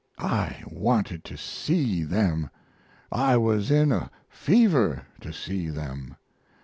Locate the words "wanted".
0.67-1.23